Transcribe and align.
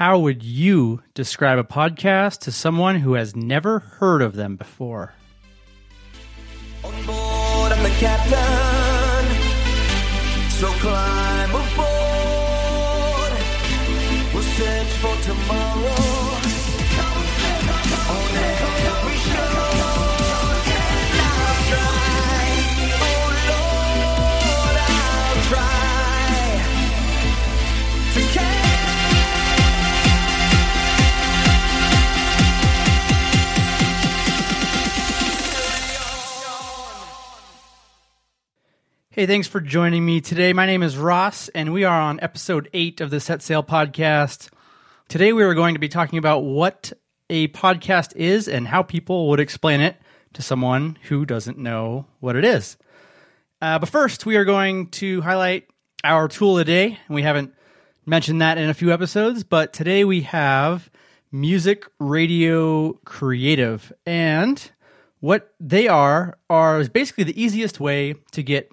How 0.00 0.18
would 0.18 0.42
you 0.42 1.02
describe 1.12 1.58
a 1.58 1.62
podcast 1.62 2.38
to 2.44 2.52
someone 2.52 2.96
who 3.00 3.12
has 3.12 3.36
never 3.36 3.80
heard 3.80 4.22
of 4.22 4.32
them 4.34 4.56
before? 4.56 5.12
On 6.82 6.90
board, 7.04 7.72
I'm 7.72 7.82
the 7.82 7.90
captain. 7.98 9.26
So 10.52 10.68
climb 10.80 11.50
aboard. 11.50 13.32
We'll 14.32 14.42
search 14.42 14.88
for 15.02 15.16
tomorrow. 15.22 15.59
Hey, 39.20 39.26
thanks 39.26 39.48
for 39.48 39.60
joining 39.60 40.06
me 40.06 40.22
today. 40.22 40.54
My 40.54 40.64
name 40.64 40.82
is 40.82 40.96
Ross, 40.96 41.50
and 41.50 41.74
we 41.74 41.84
are 41.84 42.00
on 42.00 42.20
episode 42.20 42.70
eight 42.72 43.02
of 43.02 43.10
the 43.10 43.20
Set 43.20 43.42
Sail 43.42 43.62
podcast. 43.62 44.48
Today, 45.08 45.34
we 45.34 45.42
are 45.42 45.52
going 45.52 45.74
to 45.74 45.78
be 45.78 45.90
talking 45.90 46.18
about 46.18 46.38
what 46.38 46.90
a 47.28 47.48
podcast 47.48 48.16
is 48.16 48.48
and 48.48 48.66
how 48.66 48.82
people 48.82 49.28
would 49.28 49.38
explain 49.38 49.82
it 49.82 49.98
to 50.32 50.40
someone 50.40 50.96
who 51.02 51.26
doesn't 51.26 51.58
know 51.58 52.06
what 52.20 52.34
it 52.34 52.46
is. 52.46 52.78
Uh, 53.60 53.78
but 53.78 53.90
first, 53.90 54.24
we 54.24 54.36
are 54.36 54.46
going 54.46 54.86
to 54.86 55.20
highlight 55.20 55.68
our 56.02 56.26
tool 56.26 56.58
of 56.58 56.64
the 56.64 56.72
day. 56.72 56.98
We 57.10 57.20
haven't 57.20 57.52
mentioned 58.06 58.40
that 58.40 58.56
in 58.56 58.70
a 58.70 58.74
few 58.74 58.90
episodes, 58.90 59.44
but 59.44 59.74
today 59.74 60.02
we 60.06 60.22
have 60.22 60.90
Music 61.30 61.84
Radio 61.98 62.94
Creative. 63.04 63.92
And 64.06 64.70
what 65.18 65.52
they 65.60 65.88
are 65.88 66.38
are 66.48 66.82
basically 66.84 67.24
the 67.24 67.38
easiest 67.38 67.80
way 67.80 68.14
to 68.32 68.42
get 68.42 68.72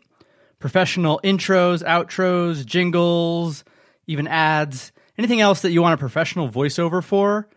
professional 0.59 1.19
intros, 1.23 1.83
outros, 1.83 2.66
jingles, 2.66 3.63
even 4.08 4.27
ads, 4.27 4.91
anything 5.17 5.41
else 5.41 5.61
that 5.61 5.72
you 5.72 5.81
want 5.81 5.94
a 5.94 5.97
professional 5.97 6.50
voiceover 6.50 7.03
for. 7.03 7.47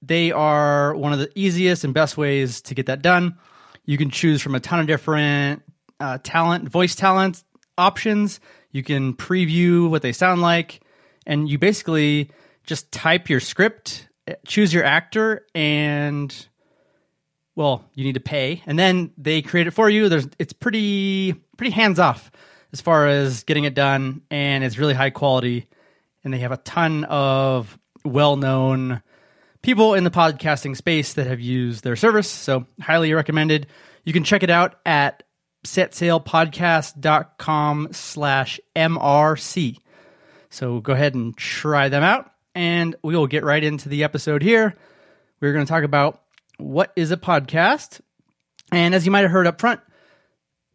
They 0.00 0.30
are 0.30 0.94
one 0.94 1.12
of 1.12 1.18
the 1.18 1.30
easiest 1.34 1.84
and 1.84 1.92
best 1.92 2.16
ways 2.16 2.60
to 2.62 2.74
get 2.74 2.86
that 2.86 3.02
done. 3.02 3.36
You 3.84 3.98
can 3.98 4.10
choose 4.10 4.40
from 4.40 4.54
a 4.54 4.60
ton 4.60 4.80
of 4.80 4.86
different 4.86 5.62
uh, 5.98 6.18
talent, 6.22 6.68
voice 6.68 6.94
talent 6.94 7.42
options. 7.76 8.40
You 8.70 8.82
can 8.82 9.14
preview 9.14 9.90
what 9.90 10.02
they 10.02 10.12
sound 10.12 10.40
like, 10.40 10.80
and 11.26 11.48
you 11.48 11.58
basically 11.58 12.30
just 12.64 12.92
type 12.92 13.28
your 13.28 13.40
script, 13.40 14.08
choose 14.46 14.72
your 14.72 14.84
actor, 14.84 15.46
and 15.54 16.48
well, 17.58 17.84
you 17.94 18.04
need 18.04 18.14
to 18.14 18.20
pay, 18.20 18.62
and 18.66 18.78
then 18.78 19.10
they 19.18 19.42
create 19.42 19.66
it 19.66 19.72
for 19.72 19.90
you. 19.90 20.08
There's 20.08 20.28
it's 20.38 20.52
pretty 20.52 21.32
pretty 21.56 21.72
hands 21.72 21.98
off 21.98 22.30
as 22.72 22.80
far 22.80 23.08
as 23.08 23.42
getting 23.42 23.64
it 23.64 23.74
done, 23.74 24.22
and 24.30 24.62
it's 24.62 24.78
really 24.78 24.94
high 24.94 25.10
quality. 25.10 25.66
And 26.22 26.32
they 26.32 26.38
have 26.38 26.52
a 26.52 26.58
ton 26.58 27.02
of 27.02 27.76
well 28.04 28.36
known 28.36 29.02
people 29.60 29.94
in 29.94 30.04
the 30.04 30.10
podcasting 30.10 30.76
space 30.76 31.14
that 31.14 31.26
have 31.26 31.40
used 31.40 31.82
their 31.82 31.96
service, 31.96 32.30
so 32.30 32.64
highly 32.80 33.12
recommended. 33.12 33.66
You 34.04 34.12
can 34.12 34.22
check 34.22 34.44
it 34.44 34.50
out 34.50 34.76
at 34.86 35.24
setsailpodcast.com 35.66 37.88
slash 37.90 38.60
mrc. 38.76 39.78
So 40.50 40.80
go 40.80 40.92
ahead 40.92 41.16
and 41.16 41.36
try 41.36 41.88
them 41.88 42.04
out, 42.04 42.30
and 42.54 42.94
we 43.02 43.16
will 43.16 43.26
get 43.26 43.42
right 43.42 43.64
into 43.64 43.88
the 43.88 44.04
episode 44.04 44.42
here. 44.42 44.76
We're 45.40 45.52
going 45.52 45.66
to 45.66 45.70
talk 45.70 45.82
about 45.82 46.22
what 46.58 46.92
is 46.96 47.10
a 47.10 47.16
podcast. 47.16 48.00
And 48.70 48.94
as 48.94 49.06
you 49.06 49.12
might 49.12 49.22
have 49.22 49.30
heard 49.30 49.46
up 49.46 49.60
front, 49.60 49.80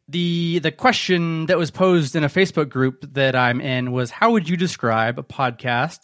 the 0.08 0.60
the 0.60 0.72
question 0.72 1.46
that 1.46 1.58
was 1.58 1.72
posed 1.72 2.16
in 2.16 2.24
a 2.24 2.30
Facebook 2.30 2.70
group 2.70 3.06
that 3.14 3.36
I'm 3.36 3.62
in 3.62 3.92
was 3.92 4.12
how 4.12 4.32
would 4.32 4.50
you 4.50 4.58
describe 4.58 5.18
a 5.20 5.24
podcast 5.24 6.00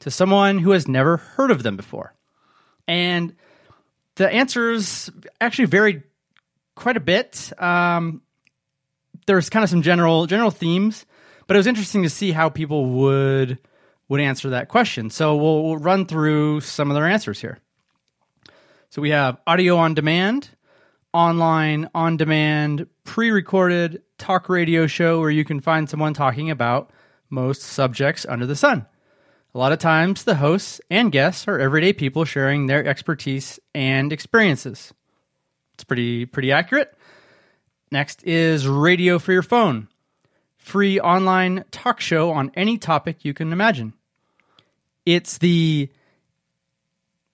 to 0.00 0.10
someone 0.10 0.58
who 0.58 0.70
has 0.70 0.88
never 0.88 1.18
heard 1.18 1.50
of 1.50 1.62
them 1.62 1.76
before? 1.76 2.14
And 2.86 3.34
the 4.16 4.30
answers 4.30 5.10
actually 5.40 5.66
varied 5.66 6.02
quite 6.74 6.96
a 6.96 7.00
bit. 7.00 7.52
Um, 7.58 8.22
there's 9.26 9.50
kind 9.50 9.64
of 9.64 9.70
some 9.70 9.82
general 9.82 10.26
general 10.26 10.50
themes, 10.50 11.04
but 11.46 11.56
it 11.56 11.58
was 11.58 11.66
interesting 11.66 12.02
to 12.04 12.10
see 12.10 12.32
how 12.32 12.48
people 12.48 12.86
would 12.86 13.58
would 14.08 14.20
answer 14.20 14.50
that 14.50 14.68
question. 14.68 15.10
So 15.10 15.36
we'll, 15.36 15.64
we'll 15.64 15.78
run 15.78 16.06
through 16.06 16.60
some 16.60 16.90
of 16.90 16.94
their 16.94 17.06
answers 17.06 17.40
here. 17.40 17.58
So 18.94 19.02
we 19.02 19.10
have 19.10 19.40
audio 19.44 19.76
on 19.78 19.94
demand, 19.94 20.50
online, 21.12 21.90
on 21.96 22.16
demand, 22.16 22.86
pre 23.02 23.32
recorded 23.32 24.02
talk 24.18 24.48
radio 24.48 24.86
show 24.86 25.18
where 25.18 25.30
you 25.30 25.44
can 25.44 25.58
find 25.58 25.90
someone 25.90 26.14
talking 26.14 26.48
about 26.48 26.92
most 27.28 27.62
subjects 27.62 28.24
under 28.24 28.46
the 28.46 28.54
sun. 28.54 28.86
A 29.52 29.58
lot 29.58 29.72
of 29.72 29.80
times, 29.80 30.22
the 30.22 30.36
hosts 30.36 30.80
and 30.90 31.10
guests 31.10 31.48
are 31.48 31.58
everyday 31.58 31.92
people 31.92 32.24
sharing 32.24 32.66
their 32.68 32.86
expertise 32.86 33.58
and 33.74 34.12
experiences. 34.12 34.94
It's 35.72 35.82
pretty 35.82 36.24
pretty 36.24 36.52
accurate. 36.52 36.96
Next 37.90 38.22
is 38.22 38.68
radio 38.68 39.18
for 39.18 39.32
your 39.32 39.42
phone. 39.42 39.88
Free 40.56 41.00
online 41.00 41.64
talk 41.72 42.00
show 42.00 42.30
on 42.30 42.52
any 42.54 42.78
topic 42.78 43.24
you 43.24 43.34
can 43.34 43.52
imagine. 43.52 43.92
It's 45.04 45.38
the 45.38 45.90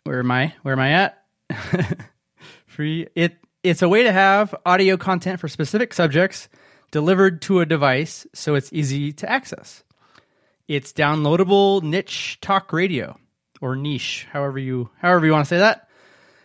where 0.05 0.21
am 0.21 0.31
I? 0.31 0.55
Where 0.63 0.73
am 0.73 0.81
I 0.81 0.93
at? 0.93 1.20
Free 2.67 3.09
it 3.15 3.37
it's 3.63 3.83
a 3.83 3.89
way 3.89 4.03
to 4.03 4.13
have 4.13 4.55
audio 4.65 4.97
content 4.97 5.41
for 5.41 5.49
specific 5.49 5.93
subjects 5.93 6.49
delivered 6.91 7.43
to 7.43 7.61
a 7.61 7.67
device 7.67 8.27
so 8.33 8.55
it's 8.55 8.73
easy 8.73 9.13
to 9.13 9.31
access. 9.31 9.85
It's 10.69 10.93
downloadable 10.93 11.83
niche 11.83 12.39
talk 12.41 12.73
radio 12.73 13.19
or 13.61 13.77
niche, 13.77 14.27
however 14.33 14.59
you 14.59 14.91
however 14.99 15.27
you 15.27 15.33
want 15.33 15.45
to 15.45 15.49
say 15.49 15.59
that. 15.59 15.89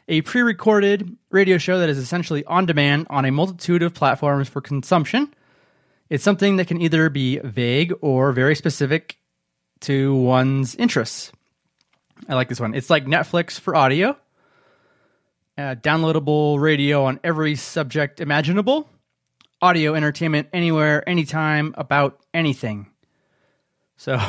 A 0.08 0.22
pre-recorded 0.22 1.18
radio 1.32 1.58
show 1.58 1.80
that 1.80 1.90
is 1.90 1.98
essentially 1.98 2.46
on 2.46 2.66
demand 2.66 3.08
on 3.10 3.26
a 3.26 3.32
multitude 3.32 3.82
of 3.82 3.94
platforms 3.94 4.48
for 4.48 4.62
consumption. 4.62 5.34
It's 6.10 6.24
something 6.24 6.58
that 6.58 6.68
can 6.68 6.80
either 6.82 7.10
be 7.10 7.40
vague 7.40 7.94
or 8.02 8.32
very 8.32 8.56
specific 8.56 9.18
to 9.82 10.16
one's 10.16 10.76
interests. 10.76 11.32
I 12.30 12.36
like 12.36 12.50
this 12.50 12.60
one. 12.60 12.76
It's 12.76 12.90
like 12.90 13.06
Netflix 13.06 13.60
for 13.60 13.76
audio 13.76 14.16
uh, 15.58 15.76
downloadable 15.76 16.60
radio 16.60 17.06
on 17.06 17.20
every 17.24 17.56
subject 17.56 18.20
imaginable, 18.20 18.90
audio 19.62 19.96
entertainment 19.96 20.50
anywhere, 20.54 21.08
anytime, 21.08 21.74
about 21.78 22.20
anything. 22.34 22.88
So, 23.98 24.20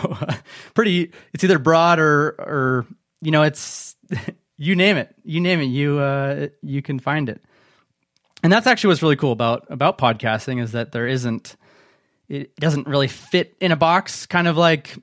pretty. 0.74 1.12
It's 1.32 1.42
either 1.42 1.58
broad 1.58 1.98
or, 1.98 2.28
or 2.38 2.86
you 3.20 3.30
know, 3.30 3.42
it's 3.42 3.96
you 4.56 4.76
name 4.76 4.96
it, 4.96 5.14
you 5.24 5.40
name 5.40 5.60
it, 5.60 5.66
you 5.66 5.98
uh, 5.98 6.48
you 6.62 6.82
can 6.82 6.98
find 6.98 7.28
it. 7.28 7.42
And 8.42 8.52
that's 8.52 8.66
actually 8.66 8.88
what's 8.88 9.02
really 9.02 9.16
cool 9.16 9.32
about 9.32 9.66
about 9.70 9.98
podcasting 9.98 10.62
is 10.62 10.72
that 10.72 10.92
there 10.92 11.08
isn't, 11.08 11.56
it 12.28 12.54
doesn't 12.56 12.86
really 12.86 13.08
fit 13.08 13.56
in 13.60 13.72
a 13.72 13.76
box. 13.76 14.26
Kind 14.26 14.46
of 14.46 14.56
like 14.56 14.96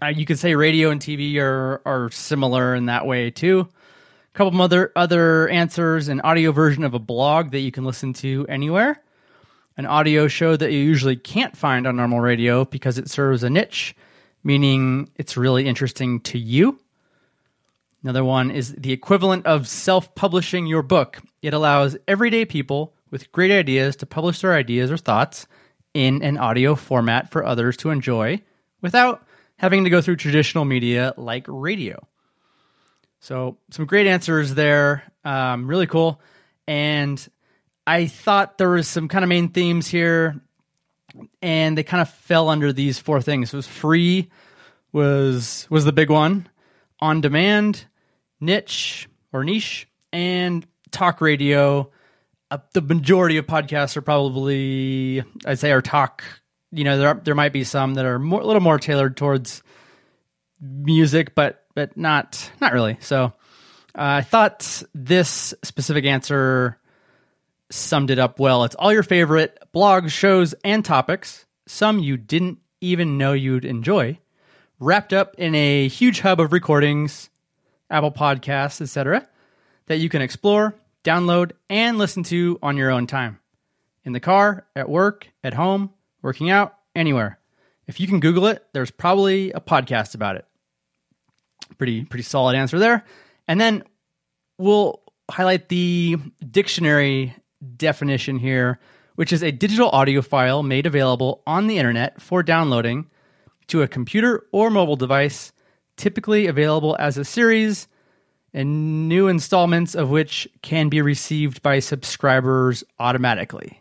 uh, 0.00 0.06
you 0.06 0.24
could 0.24 0.38
say 0.38 0.54
radio 0.54 0.88
and 0.88 1.00
TV 1.00 1.36
are 1.36 1.82
are 1.84 2.10
similar 2.10 2.74
in 2.74 2.86
that 2.86 3.06
way 3.06 3.30
too 3.30 3.68
couple 4.34 4.60
other 4.60 4.92
other 4.96 5.48
answers 5.48 6.08
an 6.08 6.20
audio 6.22 6.52
version 6.52 6.84
of 6.84 6.94
a 6.94 6.98
blog 6.98 7.50
that 7.50 7.60
you 7.60 7.72
can 7.72 7.84
listen 7.84 8.12
to 8.14 8.46
anywhere. 8.48 9.02
An 9.76 9.86
audio 9.86 10.28
show 10.28 10.56
that 10.56 10.72
you 10.72 10.78
usually 10.78 11.16
can't 11.16 11.56
find 11.56 11.86
on 11.86 11.96
normal 11.96 12.20
radio 12.20 12.64
because 12.64 12.98
it 12.98 13.08
serves 13.08 13.42
a 13.42 13.50
niche 13.50 13.94
meaning 14.44 15.10
it's 15.16 15.36
really 15.36 15.66
interesting 15.66 16.20
to 16.20 16.38
you. 16.38 16.78
Another 18.02 18.24
one 18.24 18.50
is 18.50 18.74
the 18.74 18.92
equivalent 18.92 19.46
of 19.46 19.68
self-publishing 19.68 20.66
your 20.66 20.82
book. 20.82 21.20
It 21.40 21.54
allows 21.54 21.96
everyday 22.08 22.44
people 22.44 22.94
with 23.10 23.30
great 23.30 23.52
ideas 23.52 23.94
to 23.96 24.06
publish 24.06 24.40
their 24.40 24.54
ideas 24.54 24.90
or 24.90 24.96
thoughts 24.96 25.46
in 25.94 26.22
an 26.22 26.38
audio 26.38 26.74
format 26.74 27.30
for 27.30 27.44
others 27.44 27.76
to 27.78 27.90
enjoy 27.90 28.40
without 28.80 29.24
having 29.56 29.84
to 29.84 29.90
go 29.90 30.00
through 30.00 30.16
traditional 30.16 30.64
media 30.64 31.14
like 31.16 31.44
radio 31.46 32.04
so 33.22 33.56
some 33.70 33.86
great 33.86 34.08
answers 34.08 34.52
there. 34.54 35.04
Um, 35.24 35.68
really 35.68 35.86
cool. 35.86 36.20
And 36.66 37.24
I 37.86 38.06
thought 38.06 38.58
there 38.58 38.70
was 38.70 38.88
some 38.88 39.08
kind 39.08 39.24
of 39.24 39.28
main 39.28 39.48
themes 39.48 39.86
here, 39.86 40.40
and 41.40 41.78
they 41.78 41.84
kind 41.84 42.02
of 42.02 42.10
fell 42.10 42.48
under 42.48 42.72
these 42.72 42.98
four 42.98 43.22
things. 43.22 43.54
It 43.54 43.56
was 43.56 43.66
free, 43.66 44.28
was 44.92 45.68
was 45.70 45.84
the 45.84 45.92
big 45.92 46.10
one, 46.10 46.48
on 47.00 47.20
demand, 47.20 47.86
niche 48.40 49.08
or 49.32 49.44
niche, 49.44 49.88
and 50.12 50.66
talk 50.90 51.20
radio. 51.20 51.90
Uh, 52.50 52.58
the 52.72 52.82
majority 52.82 53.38
of 53.38 53.46
podcasts 53.46 53.96
are 53.96 54.02
probably, 54.02 55.22
I'd 55.46 55.58
say, 55.58 55.70
are 55.70 55.80
talk. 55.80 56.24
You 56.72 56.82
know, 56.84 56.98
there 56.98 57.20
there 57.22 57.34
might 57.36 57.52
be 57.52 57.62
some 57.64 57.94
that 57.94 58.04
are 58.04 58.18
more, 58.18 58.40
a 58.40 58.46
little 58.46 58.62
more 58.62 58.78
tailored 58.78 59.16
towards 59.16 59.62
music, 60.60 61.34
but 61.34 61.61
but 61.74 61.96
not 61.96 62.50
not 62.60 62.72
really. 62.72 62.96
So 63.00 63.24
uh, 63.24 63.30
I 63.94 64.22
thought 64.22 64.82
this 64.94 65.54
specific 65.62 66.04
answer 66.04 66.78
summed 67.70 68.10
it 68.10 68.18
up 68.18 68.38
well. 68.38 68.64
It's 68.64 68.74
all 68.74 68.92
your 68.92 69.02
favorite 69.02 69.58
blogs, 69.74 70.10
shows, 70.10 70.54
and 70.64 70.84
topics. 70.84 71.46
Some 71.66 71.98
you 71.98 72.16
didn't 72.16 72.58
even 72.80 73.18
know 73.18 73.32
you'd 73.32 73.64
enjoy, 73.64 74.18
wrapped 74.78 75.12
up 75.12 75.34
in 75.38 75.54
a 75.54 75.88
huge 75.88 76.20
hub 76.20 76.40
of 76.40 76.52
recordings, 76.52 77.30
Apple 77.90 78.12
Podcasts, 78.12 78.80
etc., 78.80 79.28
that 79.86 79.98
you 79.98 80.08
can 80.08 80.22
explore, 80.22 80.74
download, 81.04 81.52
and 81.70 81.98
listen 81.98 82.22
to 82.24 82.58
on 82.62 82.76
your 82.76 82.90
own 82.90 83.06
time. 83.06 83.38
In 84.04 84.12
the 84.12 84.20
car, 84.20 84.66
at 84.74 84.88
work, 84.88 85.28
at 85.44 85.54
home, 85.54 85.90
working 86.22 86.50
out, 86.50 86.76
anywhere. 86.94 87.38
If 87.86 88.00
you 88.00 88.06
can 88.06 88.20
Google 88.20 88.46
it, 88.46 88.64
there's 88.72 88.90
probably 88.90 89.52
a 89.52 89.60
podcast 89.60 90.14
about 90.14 90.36
it. 90.36 90.46
Pretty 91.78 92.04
pretty 92.04 92.22
solid 92.22 92.56
answer 92.56 92.78
there. 92.78 93.04
And 93.48 93.60
then 93.60 93.82
we'll 94.58 95.02
highlight 95.30 95.68
the 95.68 96.16
dictionary 96.50 97.34
definition 97.76 98.38
here, 98.38 98.78
which 99.14 99.32
is 99.32 99.42
a 99.42 99.50
digital 99.50 99.88
audio 99.90 100.22
file 100.22 100.62
made 100.62 100.86
available 100.86 101.42
on 101.46 101.66
the 101.66 101.78
internet 101.78 102.20
for 102.20 102.42
downloading 102.42 103.08
to 103.68 103.82
a 103.82 103.88
computer 103.88 104.44
or 104.52 104.70
mobile 104.70 104.96
device, 104.96 105.52
typically 105.96 106.46
available 106.46 106.96
as 106.98 107.16
a 107.16 107.24
series, 107.24 107.88
and 108.52 109.08
new 109.08 109.28
installments 109.28 109.94
of 109.94 110.10
which 110.10 110.46
can 110.62 110.88
be 110.88 111.00
received 111.00 111.62
by 111.62 111.78
subscribers 111.78 112.84
automatically. 112.98 113.80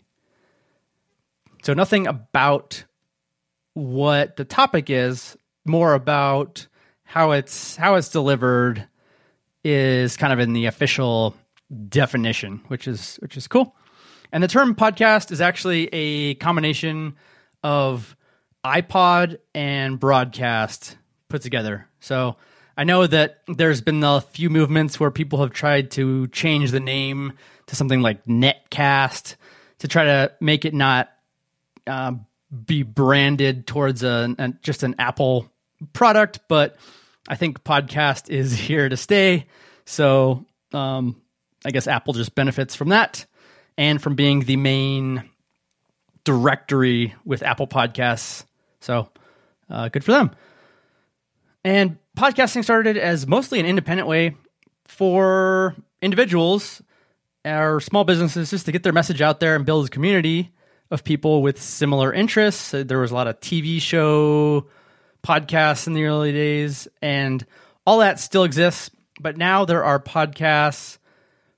So, 1.64 1.74
nothing 1.74 2.08
about 2.08 2.86
what 3.74 4.38
the 4.38 4.46
topic 4.46 4.90
is, 4.90 5.38
more 5.66 5.94
about 5.94 6.68
how 7.12 7.32
it's 7.32 7.76
how 7.76 7.96
it's 7.96 8.08
delivered 8.08 8.88
is 9.66 10.16
kind 10.16 10.32
of 10.32 10.40
in 10.40 10.54
the 10.54 10.68
official 10.68 11.36
definition, 11.90 12.62
which 12.70 12.88
is 12.88 13.18
which 13.18 13.36
is 13.36 13.50
cool. 13.50 13.76
And 14.32 14.42
the 14.42 14.48
term 14.48 14.76
podcast 14.76 15.30
is 15.30 15.42
actually 15.42 15.90
a 15.92 16.36
combination 16.36 17.18
of 17.64 18.16
iPod 18.64 19.40
and 19.54 20.00
broadcast 20.00 20.96
put 21.28 21.42
together. 21.42 21.86
So 22.00 22.38
I 22.78 22.86
know 22.86 23.06
that 23.06 23.42
there's 23.46 23.82
been 23.82 24.02
a 24.06 24.22
few 24.22 24.50
movements 24.50 24.98
where 24.98 25.12
people 25.12 25.42
have 25.42 25.52
tried 25.52 25.92
to 25.92 26.30
change 26.30 26.72
the 26.72 26.80
name 26.80 27.34
to 27.68 27.76
something 27.76 28.02
like 28.02 28.24
Netcast 28.24 29.36
to 29.80 29.88
try 29.90 30.06
to 30.06 30.32
make 30.40 30.64
it 30.64 30.74
not 30.74 31.10
uh, 31.88 32.14
be 32.66 32.84
branded 32.84 33.68
towards 33.68 34.02
a, 34.02 34.34
a 34.40 34.54
just 34.62 34.84
an 34.84 34.96
Apple 34.98 35.52
product, 35.92 36.40
but 36.48 36.78
I 37.28 37.36
think 37.36 37.64
podcast 37.64 38.30
is 38.30 38.54
here 38.58 38.88
to 38.88 38.98
stay. 38.98 39.48
So 39.86 40.46
um, 40.74 41.22
I 41.66 41.72
guess 41.72 41.88
Apple 41.88 42.14
just 42.14 42.36
benefits 42.36 42.76
from 42.76 42.90
that 42.90 43.26
and 43.78 44.02
from 44.02 44.16
being 44.16 44.42
the 44.42 44.58
main 44.58 45.30
directory 46.24 47.16
with 47.26 47.44
Apple 47.44 47.68
Podcasts. 47.68 48.46
So 48.80 49.10
uh, 49.70 49.90
good 49.90 50.04
for 50.04 50.12
them. 50.12 50.32
And 51.64 51.98
podcasting 52.18 52.64
started 52.64 52.98
as 52.98 53.28
mostly 53.28 53.60
an 53.60 53.66
independent 53.66 54.08
way 54.08 54.36
for 54.86 55.76
individuals 56.02 56.82
or 57.46 57.80
small 57.80 58.04
businesses 58.04 58.50
just 58.50 58.66
to 58.66 58.72
get 58.72 58.84
their 58.84 58.94
message 58.94 59.22
out 59.22 59.40
there 59.40 59.56
and 59.56 59.66
build 59.66 59.88
a 59.88 59.90
community 59.90 60.52
of 60.90 61.04
people 61.04 61.42
with 61.42 61.62
similar 61.62 62.12
interests. 62.12 62.72
There 62.72 63.00
was 63.00 63.12
a 63.12 63.16
lot 63.16 63.28
of 63.28 63.40
TV 63.40 63.82
show 63.82 64.68
podcasts 65.24 65.88
in 65.88 65.94
the 65.94 66.06
early 66.06 66.32
days, 66.32 66.88
and 67.02 67.46
all 67.86 68.00
that 68.00 68.20
still 68.20 68.44
exists. 68.44 68.92
But 69.20 69.38
now 69.38 69.66
there 69.66 69.84
are 69.84 70.00
podcasts 70.00 70.98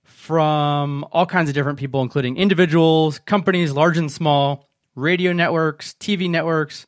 from 0.03 1.05
all 1.11 1.25
kinds 1.25 1.49
of 1.49 1.55
different 1.55 1.79
people, 1.79 2.01
including 2.01 2.37
individuals, 2.37 3.19
companies, 3.19 3.71
large 3.71 3.97
and 3.97 4.11
small, 4.11 4.69
radio 4.95 5.33
networks, 5.33 5.93
TV 5.99 6.29
networks, 6.29 6.87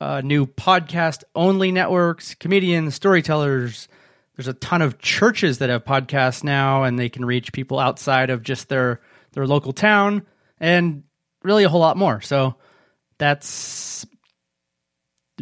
uh, 0.00 0.20
new 0.22 0.46
podcast 0.46 1.24
only 1.34 1.72
networks, 1.72 2.34
comedians, 2.34 2.94
storytellers. 2.94 3.88
There's 4.36 4.48
a 4.48 4.54
ton 4.54 4.82
of 4.82 4.98
churches 4.98 5.58
that 5.58 5.70
have 5.70 5.84
podcasts 5.84 6.42
now, 6.42 6.84
and 6.84 6.98
they 6.98 7.08
can 7.08 7.24
reach 7.24 7.52
people 7.52 7.78
outside 7.78 8.30
of 8.30 8.42
just 8.42 8.68
their 8.68 9.00
their 9.32 9.46
local 9.46 9.72
town, 9.72 10.26
and 10.58 11.04
really 11.42 11.64
a 11.64 11.68
whole 11.68 11.80
lot 11.80 11.96
more. 11.96 12.20
So 12.20 12.56
that's 13.18 14.06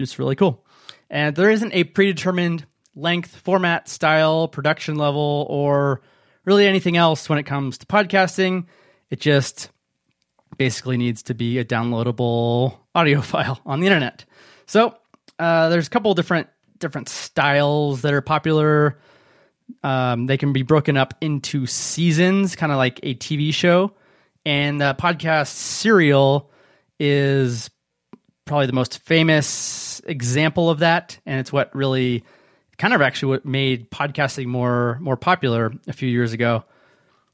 it's 0.02 0.18
really 0.18 0.36
cool. 0.36 0.64
And 1.10 1.34
there 1.34 1.50
isn't 1.50 1.72
a 1.72 1.84
predetermined 1.84 2.66
length, 2.94 3.36
format, 3.36 3.88
style, 3.88 4.48
production 4.48 4.96
level, 4.96 5.46
or 5.48 6.02
really 6.44 6.66
anything 6.66 6.96
else 6.96 7.28
when 7.28 7.38
it 7.38 7.44
comes 7.44 7.78
to 7.78 7.86
podcasting. 7.86 8.66
It 9.10 9.20
just 9.20 9.70
basically 10.56 10.96
needs 10.96 11.22
to 11.24 11.34
be 11.34 11.58
a 11.58 11.64
downloadable 11.64 12.78
audio 12.94 13.20
file 13.22 13.60
on 13.64 13.80
the 13.80 13.86
internet. 13.86 14.24
So 14.66 14.96
uh, 15.38 15.68
there's 15.68 15.86
a 15.86 15.90
couple 15.90 16.12
different 16.14 16.48
different 16.78 17.08
styles 17.08 18.02
that 18.02 18.14
are 18.14 18.20
popular. 18.20 18.98
Um, 19.82 20.26
they 20.26 20.36
can 20.36 20.52
be 20.52 20.62
broken 20.62 20.96
up 20.96 21.14
into 21.20 21.66
seasons, 21.66 22.56
kind 22.56 22.72
of 22.72 22.78
like 22.78 23.00
a 23.02 23.14
TV 23.14 23.52
show. 23.52 23.94
And 24.46 24.80
the 24.80 24.94
podcast 24.98 25.48
Serial 25.48 26.50
is 26.98 27.68
probably 28.44 28.66
the 28.66 28.72
most 28.72 29.00
famous 29.04 29.56
example 30.08 30.70
of 30.70 30.80
that, 30.80 31.18
and 31.26 31.38
it's 31.40 31.52
what 31.52 31.74
really 31.74 32.24
kind 32.78 32.94
of 32.94 33.02
actually 33.02 33.30
what 33.30 33.44
made 33.44 33.90
podcasting 33.90 34.46
more 34.46 34.98
more 35.00 35.16
popular 35.16 35.72
a 35.86 35.92
few 35.92 36.08
years 36.08 36.32
ago. 36.32 36.64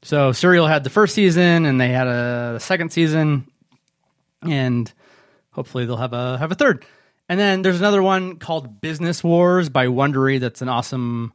So 0.01 0.31
Serial 0.31 0.67
had 0.67 0.83
the 0.83 0.89
first 0.89 1.15
season, 1.15 1.65
and 1.65 1.79
they 1.79 1.89
had 1.89 2.07
a 2.07 2.59
second 2.59 2.91
season, 2.91 3.47
and 4.43 4.91
hopefully 5.51 5.85
they'll 5.85 5.97
have 5.97 6.13
a 6.13 6.37
have 6.37 6.51
a 6.51 6.55
third. 6.55 6.85
And 7.27 7.39
then 7.39 7.63
there's 7.63 7.79
another 7.79 8.03
one 8.03 8.37
called 8.37 8.81
Business 8.81 9.23
Wars 9.23 9.69
by 9.69 9.87
Wondery. 9.87 10.39
That's 10.39 10.61
an 10.61 10.69
awesome 10.69 11.33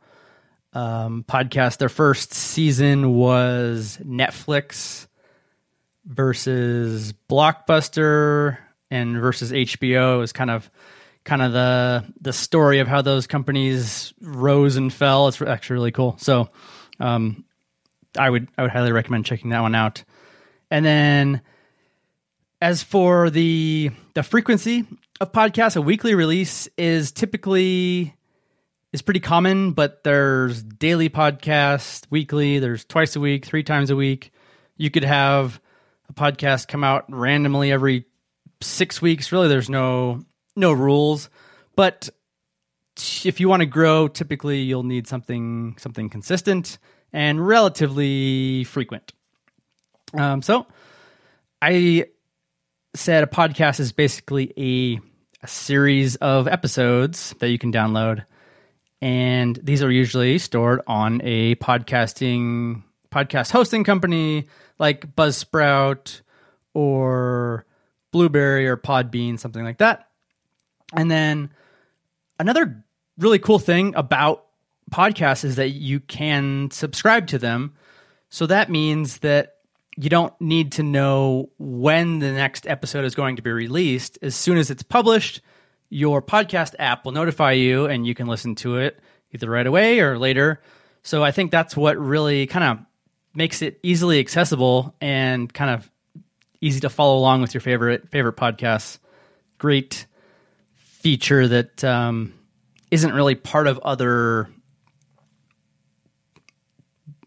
um, 0.72 1.24
podcast. 1.28 1.78
Their 1.78 1.88
first 1.88 2.32
season 2.32 3.14
was 3.14 3.98
Netflix 4.04 5.08
versus 6.04 7.12
Blockbuster 7.28 8.58
and 8.90 9.16
versus 9.16 9.50
HBO. 9.50 10.16
It 10.16 10.18
was 10.18 10.32
kind 10.32 10.50
of 10.50 10.70
kind 11.30 11.42
of 11.42 11.52
the 11.52 12.04
the 12.20 12.32
story 12.32 12.80
of 12.80 12.88
how 12.88 13.02
those 13.02 13.28
companies 13.28 14.12
rose 14.20 14.74
and 14.74 14.92
fell. 14.92 15.28
It's 15.28 15.40
actually 15.40 15.74
really 15.74 15.92
cool. 15.92 16.16
So 16.18 16.50
um, 16.98 17.44
I 18.18 18.28
would 18.28 18.48
I 18.58 18.62
would 18.62 18.72
highly 18.72 18.90
recommend 18.90 19.26
checking 19.26 19.50
that 19.50 19.60
one 19.60 19.76
out. 19.76 20.02
And 20.72 20.84
then 20.84 21.40
as 22.60 22.82
for 22.82 23.30
the 23.30 23.92
the 24.14 24.24
frequency 24.24 24.84
of 25.20 25.30
podcasts, 25.30 25.76
a 25.76 25.80
weekly 25.80 26.16
release 26.16 26.68
is 26.76 27.12
typically 27.12 28.12
is 28.92 29.00
pretty 29.00 29.20
common, 29.20 29.70
but 29.70 30.02
there's 30.02 30.64
daily 30.64 31.08
podcast, 31.10 32.06
weekly, 32.10 32.58
there's 32.58 32.84
twice 32.84 33.14
a 33.14 33.20
week, 33.20 33.46
three 33.46 33.62
times 33.62 33.90
a 33.90 33.96
week. 33.96 34.32
You 34.76 34.90
could 34.90 35.04
have 35.04 35.60
a 36.08 36.12
podcast 36.12 36.66
come 36.66 36.82
out 36.82 37.04
randomly 37.08 37.70
every 37.70 38.06
6 38.62 39.00
weeks. 39.00 39.30
Really 39.30 39.46
there's 39.46 39.70
no 39.70 40.24
no 40.56 40.72
rules, 40.72 41.30
but 41.76 42.08
if 43.24 43.40
you 43.40 43.48
want 43.48 43.60
to 43.60 43.66
grow, 43.66 44.08
typically 44.08 44.60
you'll 44.60 44.82
need 44.82 45.06
something 45.06 45.76
something 45.78 46.08
consistent 46.08 46.78
and 47.12 47.46
relatively 47.46 48.64
frequent. 48.64 49.12
Um, 50.14 50.42
so 50.42 50.66
I 51.62 52.06
said 52.94 53.22
a 53.24 53.26
podcast 53.26 53.80
is 53.80 53.92
basically 53.92 54.52
a, 54.56 55.00
a 55.44 55.48
series 55.48 56.16
of 56.16 56.48
episodes 56.48 57.34
that 57.38 57.48
you 57.48 57.58
can 57.58 57.72
download, 57.72 58.24
and 59.00 59.58
these 59.62 59.82
are 59.82 59.90
usually 59.90 60.38
stored 60.38 60.82
on 60.86 61.20
a 61.24 61.54
podcasting 61.56 62.82
podcast 63.10 63.50
hosting 63.50 63.84
company 63.84 64.48
like 64.78 65.14
Buzzsprout 65.14 66.20
or 66.74 67.66
Blubrry 68.12 68.66
or 68.68 68.76
Podbean, 68.76 69.38
something 69.38 69.64
like 69.64 69.78
that. 69.78 70.09
And 70.92 71.10
then 71.10 71.50
another 72.38 72.84
really 73.18 73.38
cool 73.38 73.58
thing 73.58 73.94
about 73.94 74.46
podcasts 74.90 75.44
is 75.44 75.56
that 75.56 75.70
you 75.70 76.00
can 76.00 76.70
subscribe 76.70 77.28
to 77.28 77.38
them. 77.38 77.74
So 78.28 78.46
that 78.46 78.70
means 78.70 79.18
that 79.18 79.56
you 79.96 80.08
don't 80.08 80.38
need 80.40 80.72
to 80.72 80.82
know 80.82 81.50
when 81.58 82.20
the 82.20 82.32
next 82.32 82.66
episode 82.66 83.04
is 83.04 83.14
going 83.14 83.36
to 83.36 83.42
be 83.42 83.50
released. 83.50 84.18
As 84.22 84.34
soon 84.34 84.56
as 84.56 84.70
it's 84.70 84.82
published, 84.82 85.40
your 85.90 86.22
podcast 86.22 86.74
app 86.78 87.04
will 87.04 87.12
notify 87.12 87.52
you 87.52 87.86
and 87.86 88.06
you 88.06 88.14
can 88.14 88.26
listen 88.26 88.54
to 88.56 88.76
it 88.76 88.98
either 89.32 89.50
right 89.50 89.66
away 89.66 90.00
or 90.00 90.18
later. 90.18 90.60
So 91.02 91.22
I 91.22 91.32
think 91.32 91.50
that's 91.50 91.76
what 91.76 91.98
really 91.98 92.46
kind 92.46 92.64
of 92.64 92.86
makes 93.34 93.62
it 93.62 93.78
easily 93.82 94.18
accessible 94.20 94.94
and 95.00 95.52
kind 95.52 95.70
of 95.70 95.90
easy 96.60 96.80
to 96.80 96.90
follow 96.90 97.16
along 97.16 97.42
with 97.42 97.54
your 97.54 97.60
favorite 97.60 98.08
favorite 98.08 98.36
podcasts. 98.36 98.98
Great 99.58 100.06
feature 101.00 101.48
that 101.48 101.82
um, 101.82 102.34
isn't 102.90 103.12
really 103.12 103.34
part 103.34 103.66
of 103.66 103.78
other 103.80 104.48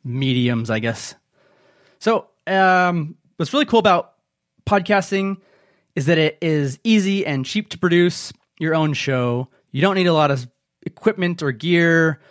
mediums, 0.03 0.69
I 0.69 0.79
guess. 0.79 1.15
So, 1.99 2.27
um, 2.45 3.15
what's 3.37 3.53
really 3.53 3.65
cool 3.65 3.79
about 3.79 4.13
podcasting 4.65 5.37
is 5.95 6.05
that 6.05 6.17
it 6.17 6.37
is 6.41 6.79
easy 6.83 7.25
and 7.25 7.45
cheap 7.45 7.69
to 7.69 7.77
produce 7.77 8.31
your 8.59 8.75
own 8.75 8.93
show. 8.93 9.49
You 9.71 9.81
don't 9.81 9.95
need 9.95 10.07
a 10.07 10.13
lot 10.13 10.31
of 10.31 10.47
equipment 10.83 11.41
or 11.41 11.51
gear. 11.51 12.21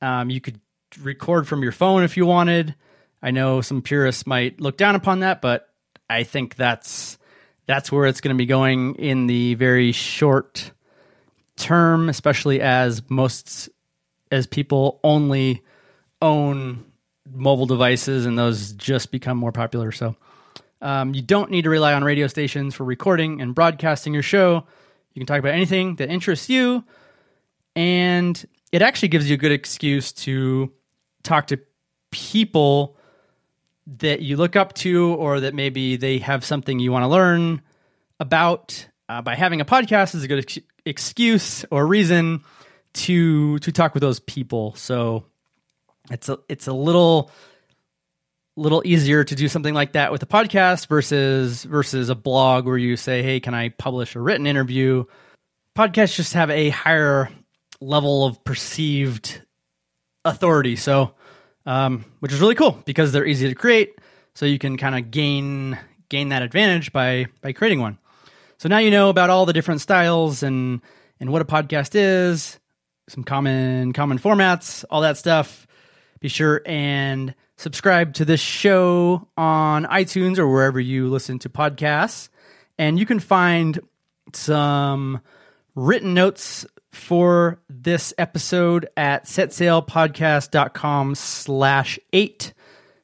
Um, 0.00 0.30
you 0.30 0.40
could 0.40 0.60
record 1.00 1.46
from 1.46 1.62
your 1.62 1.72
phone 1.72 2.02
if 2.02 2.16
you 2.16 2.26
wanted. 2.26 2.74
I 3.22 3.30
know 3.30 3.60
some 3.60 3.82
purists 3.82 4.26
might 4.26 4.60
look 4.60 4.76
down 4.76 4.94
upon 4.94 5.20
that, 5.20 5.42
but 5.42 5.68
I 6.08 6.24
think 6.24 6.56
that's 6.56 7.18
that's 7.66 7.92
where 7.92 8.06
it's 8.06 8.20
going 8.20 8.34
to 8.34 8.38
be 8.38 8.46
going 8.46 8.94
in 8.94 9.26
the 9.26 9.54
very 9.54 9.92
short 9.92 10.72
term, 11.58 12.08
especially 12.08 12.60
as 12.60 13.02
most 13.10 13.68
as 14.30 14.46
people 14.46 15.00
only 15.02 15.62
own 16.20 16.84
mobile 17.30 17.66
devices 17.66 18.26
and 18.26 18.38
those 18.38 18.72
just 18.72 19.10
become 19.10 19.36
more 19.36 19.52
popular. 19.52 19.92
So 19.92 20.16
um, 20.80 21.14
you 21.14 21.22
don't 21.22 21.50
need 21.50 21.62
to 21.62 21.70
rely 21.70 21.92
on 21.94 22.04
radio 22.04 22.26
stations 22.26 22.74
for 22.74 22.84
recording 22.84 23.40
and 23.40 23.54
broadcasting 23.54 24.14
your 24.14 24.22
show. 24.22 24.66
You 25.12 25.20
can 25.20 25.26
talk 25.26 25.38
about 25.38 25.54
anything 25.54 25.96
that 25.96 26.10
interests 26.10 26.48
you, 26.48 26.84
and 27.74 28.46
it 28.70 28.82
actually 28.82 29.08
gives 29.08 29.28
you 29.28 29.34
a 29.34 29.38
good 29.38 29.52
excuse 29.52 30.12
to 30.12 30.72
talk 31.22 31.48
to 31.48 31.58
people 32.10 32.96
that 33.98 34.20
you 34.20 34.36
look 34.36 34.54
up 34.54 34.74
to 34.74 35.14
or 35.14 35.40
that 35.40 35.54
maybe 35.54 35.96
they 35.96 36.18
have 36.18 36.44
something 36.44 36.78
you 36.78 36.92
want 36.92 37.02
to 37.02 37.08
learn 37.08 37.62
about 38.20 38.86
uh, 39.08 39.22
by 39.22 39.34
having 39.34 39.60
a 39.60 39.64
podcast 39.64 40.14
is 40.14 40.22
a 40.22 40.28
good 40.28 40.62
excuse 40.88 41.64
or 41.70 41.86
reason 41.86 42.42
to 42.94 43.58
to 43.60 43.72
talk 43.72 43.94
with 43.94 44.00
those 44.00 44.20
people. 44.20 44.74
So 44.74 45.24
it's 46.10 46.28
a 46.28 46.38
it's 46.48 46.66
a 46.66 46.72
little 46.72 47.30
little 48.56 48.82
easier 48.84 49.22
to 49.22 49.34
do 49.34 49.46
something 49.48 49.74
like 49.74 49.92
that 49.92 50.10
with 50.10 50.22
a 50.22 50.26
podcast 50.26 50.88
versus 50.88 51.62
versus 51.64 52.08
a 52.08 52.14
blog 52.14 52.66
where 52.66 52.76
you 52.76 52.96
say 52.96 53.22
hey 53.22 53.38
can 53.38 53.54
i 53.54 53.68
publish 53.68 54.16
a 54.16 54.20
written 54.20 54.46
interview? 54.46 55.04
Podcasts 55.76 56.16
just 56.16 56.32
have 56.32 56.50
a 56.50 56.70
higher 56.70 57.30
level 57.80 58.24
of 58.24 58.42
perceived 58.42 59.40
authority. 60.24 60.74
So 60.74 61.14
um, 61.66 62.04
which 62.20 62.32
is 62.32 62.40
really 62.40 62.54
cool 62.54 62.82
because 62.86 63.12
they're 63.12 63.26
easy 63.26 63.48
to 63.48 63.54
create. 63.54 63.98
So 64.34 64.46
you 64.46 64.58
can 64.58 64.76
kind 64.76 64.96
of 64.96 65.10
gain 65.10 65.78
gain 66.08 66.30
that 66.30 66.42
advantage 66.42 66.92
by 66.92 67.26
by 67.42 67.52
creating 67.52 67.80
one 67.80 67.98
so 68.58 68.68
now 68.68 68.78
you 68.78 68.90
know 68.90 69.08
about 69.08 69.30
all 69.30 69.46
the 69.46 69.52
different 69.52 69.80
styles 69.80 70.42
and 70.42 70.80
and 71.20 71.30
what 71.30 71.42
a 71.42 71.44
podcast 71.44 71.92
is 71.94 72.58
some 73.08 73.24
common 73.24 73.92
common 73.92 74.18
formats 74.18 74.84
all 74.90 75.00
that 75.00 75.16
stuff 75.16 75.66
be 76.20 76.28
sure 76.28 76.62
and 76.66 77.34
subscribe 77.58 78.14
to 78.14 78.24
this 78.24 78.40
show 78.40 79.28
on 79.36 79.84
iTunes 79.84 80.38
or 80.38 80.48
wherever 80.48 80.80
you 80.80 81.08
listen 81.08 81.38
to 81.40 81.48
podcasts. 81.48 82.28
And 82.78 82.98
you 82.98 83.04
can 83.04 83.18
find 83.18 83.78
some 84.32 85.20
written 85.74 86.14
notes 86.14 86.64
for 86.92 87.60
this 87.68 88.14
episode 88.16 88.88
at 88.96 89.24
setsailpodcast.com 89.24 91.14
slash 91.14 91.98
eight. 92.12 92.52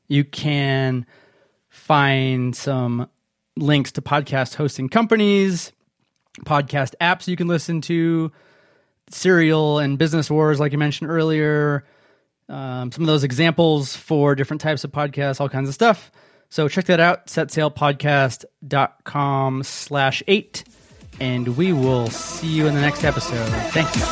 You 0.08 0.24
can 0.24 1.06
find 1.68 2.54
some 2.54 3.08
links 3.56 3.92
to 3.92 4.02
podcast 4.02 4.54
hosting 4.54 4.88
companies, 4.88 5.72
podcast 6.40 6.94
apps 7.00 7.28
you 7.28 7.36
can 7.36 7.46
listen 7.46 7.80
to, 7.82 8.32
Serial 9.10 9.78
and 9.78 9.98
Business 9.98 10.30
Wars, 10.30 10.58
like 10.60 10.72
you 10.72 10.78
mentioned 10.78 11.10
earlier, 11.10 11.84
um, 12.48 12.90
some 12.92 13.02
of 13.02 13.06
those 13.06 13.24
examples 13.24 13.96
for 13.96 14.34
different 14.34 14.60
types 14.60 14.84
of 14.84 14.92
podcasts, 14.92 15.40
all 15.40 15.48
kinds 15.48 15.68
of 15.68 15.74
stuff. 15.74 16.12
So 16.50 16.68
check 16.68 16.84
that 16.86 17.00
out, 17.00 17.26
setsailpodcast.com 17.26 19.62
slash 19.62 20.22
eight, 20.28 20.64
and 21.20 21.56
we 21.56 21.72
will 21.72 22.08
see 22.08 22.48
you 22.48 22.66
in 22.66 22.74
the 22.74 22.80
next 22.80 23.04
episode. 23.04 23.48
Thank 23.72 23.94
you. 23.96 24.02